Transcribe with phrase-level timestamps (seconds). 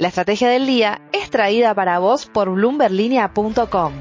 [0.00, 3.92] La estrategia del día es traída para vos por bloomberlinia.com.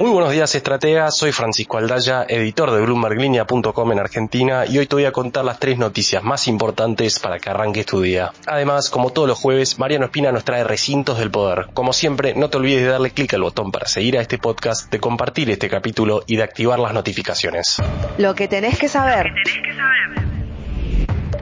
[0.00, 1.16] Muy buenos días, estrategas.
[1.16, 5.60] Soy Francisco Aldaya, editor de BloombergLinea.com en Argentina y hoy te voy a contar las
[5.60, 8.32] tres noticias más importantes para que arranques tu día.
[8.48, 11.68] Además, como todos los jueves, Mariano Espina nos trae recintos del poder.
[11.72, 14.90] Como siempre, no te olvides de darle clic al botón para seguir a este podcast,
[14.90, 17.80] de compartir este capítulo y de activar las notificaciones.
[18.18, 19.32] Lo que tenés que saber.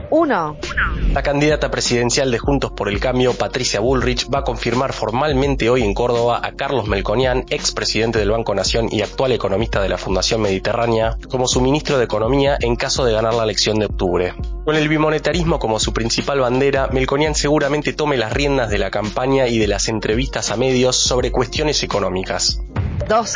[0.09, 0.57] 1.
[1.13, 5.83] La candidata presidencial de Juntos por el Cambio, Patricia Bullrich, va a confirmar formalmente hoy
[5.83, 10.41] en Córdoba a Carlos Melconian, expresidente del Banco Nación y actual economista de la Fundación
[10.41, 14.33] Mediterránea, como su ministro de Economía en caso de ganar la elección de octubre.
[14.65, 19.47] Con el bimonetarismo como su principal bandera, Melconian seguramente tome las riendas de la campaña
[19.47, 22.61] y de las entrevistas a medios sobre cuestiones económicas.
[23.07, 23.33] 2.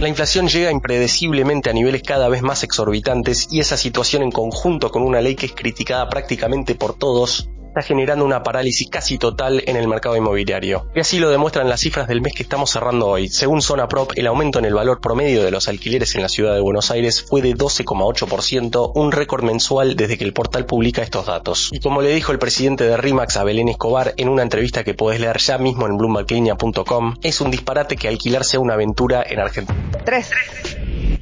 [0.00, 4.92] La inflación llega impredeciblemente a niveles cada vez más exorbitantes y esa situación en conjunto
[4.92, 9.62] con una ley que es criticada prácticamente por todos está generando una parálisis casi total
[9.66, 10.86] en el mercado inmobiliario.
[10.96, 13.28] Y así lo demuestran las cifras del mes que estamos cerrando hoy.
[13.28, 16.54] Según Zona Prop, el aumento en el valor promedio de los alquileres en la ciudad
[16.54, 21.26] de Buenos Aires fue de 12,8%, un récord mensual desde que el portal publica estos
[21.26, 21.70] datos.
[21.72, 24.94] Y como le dijo el presidente de RIMAX a Belén Escobar en una entrevista que
[24.94, 29.38] podés leer ya mismo en bloomberglinea.com, es un disparate que alquilar sea una aventura en
[29.38, 29.78] Argentina.
[30.04, 30.30] 3.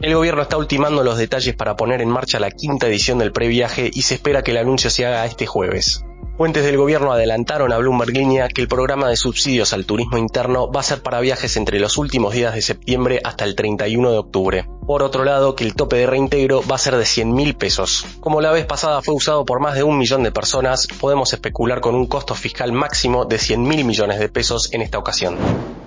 [0.00, 3.90] El gobierno está ultimando los detalles para poner en marcha la quinta edición del previaje
[3.92, 6.05] y se espera que el anuncio se haga este jueves.
[6.36, 10.70] Fuentes del gobierno adelantaron a Bloomberg Línea que el programa de subsidios al turismo interno
[10.70, 14.18] va a ser para viajes entre los últimos días de septiembre hasta el 31 de
[14.18, 14.68] octubre.
[14.86, 18.04] Por otro lado, que el tope de reintegro va a ser de 100 mil pesos.
[18.20, 21.80] Como la vez pasada fue usado por más de un millón de personas, podemos especular
[21.80, 25.38] con un costo fiscal máximo de 100 mil millones de pesos en esta ocasión.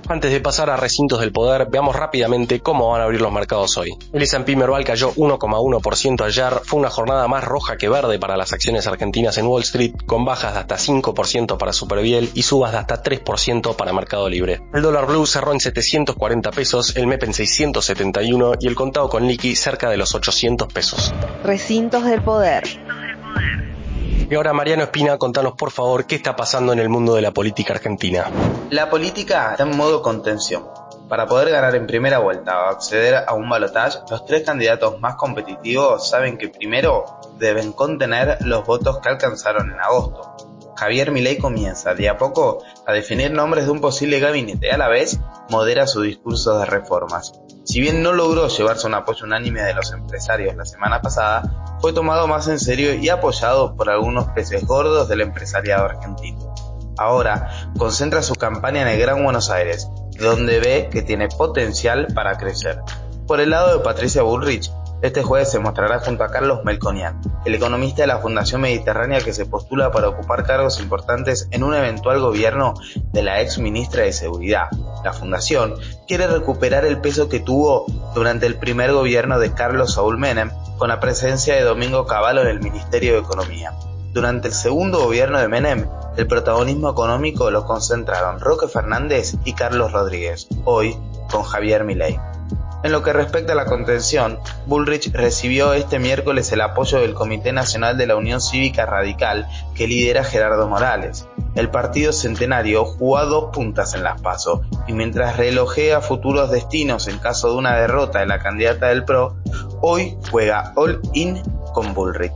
[0.10, 3.78] Antes de pasar a recintos del poder, veamos rápidamente cómo van a abrir los mercados
[3.78, 3.96] hoy.
[4.12, 8.52] El S&P Merval cayó 1,1% ayer, fue una jornada más roja que verde para las
[8.52, 12.80] acciones argentinas en Wall Street, con bajas de hasta 5% para Superviel y subas de
[12.80, 14.64] hasta 3% para Mercado Libre.
[14.74, 19.28] El dólar blue cerró en 740 pesos, el MEP en 671 y el contado con
[19.28, 21.14] liqui cerca de los 800 pesos.
[21.44, 22.64] Recintos del poder.
[24.30, 27.32] Y ahora Mariano Espina, contanos por favor qué está pasando en el mundo de la
[27.32, 28.30] política argentina.
[28.70, 30.68] La política está en modo contención.
[31.08, 35.16] Para poder ganar en primera vuelta o acceder a un balotaje, los tres candidatos más
[35.16, 37.06] competitivos saben que primero
[37.40, 40.22] deben contener los votos que alcanzaron en agosto.
[40.78, 44.78] Javier Milei comienza de a poco a definir nombres de un posible gabinete y a
[44.78, 45.20] la vez
[45.50, 47.34] modera su discurso de reformas.
[47.70, 51.94] Si bien no logró llevarse un apoyo unánime de los empresarios la semana pasada, fue
[51.94, 56.56] tomado más en serio y apoyado por algunos peces gordos del empresariado argentino.
[56.98, 59.88] Ahora concentra su campaña en el Gran Buenos Aires,
[60.20, 62.82] donde ve que tiene potencial para crecer.
[63.28, 64.72] Por el lado de Patricia Bullrich,
[65.02, 69.34] este jueves se mostrará junto a Carlos Melconian, el economista de la Fundación Mediterránea que
[69.34, 72.74] se postula para ocupar cargos importantes en un eventual gobierno
[73.14, 74.68] de la ex ministra de Seguridad.
[75.04, 75.76] La Fundación
[76.08, 80.90] quiere recuperar el peso que tuvo durante el primer gobierno de Carlos Saúl Menem con
[80.90, 83.74] la presencia de Domingo Cavallo en el Ministerio de Economía.
[84.12, 85.88] Durante el segundo gobierno de Menem,
[86.18, 90.98] el protagonismo económico lo concentraron Roque Fernández y Carlos Rodríguez, hoy
[91.32, 92.20] con Javier Milei.
[92.82, 97.52] En lo que respecta a la contención, Bullrich recibió este miércoles el apoyo del Comité
[97.52, 101.28] Nacional de la Unión Cívica Radical que lidera Gerardo Morales.
[101.56, 107.20] El partido centenario jugó dos puntas en las PASO y mientras relojea futuros destinos en
[107.20, 109.36] caso de una derrota de la candidata del PRO,
[109.82, 111.42] hoy juega all in
[111.74, 112.32] con Bullrich.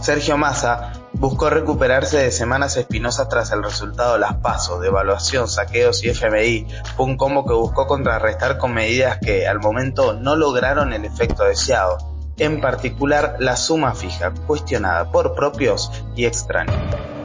[0.00, 5.46] Sergio Massa buscó recuperarse de semanas espinosas tras el resultado de las pasos, de evaluación,
[5.46, 6.66] saqueos y FMI.
[6.96, 11.44] Fue un combo que buscó contrarrestar con medidas que al momento no lograron el efecto
[11.44, 11.98] deseado,
[12.38, 16.74] en particular la suma fija, cuestionada por propios y extraños.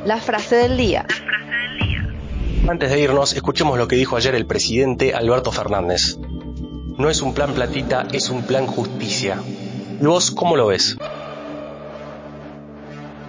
[0.06, 1.08] La frase del día.
[2.70, 6.20] Antes de irnos, escuchemos lo que dijo ayer el presidente Alberto Fernández.
[7.00, 9.42] No es un plan platita, es un plan justicia.
[10.00, 10.98] ¿Y vos cómo lo ves?